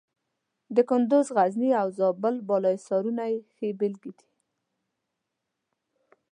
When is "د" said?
0.75-0.77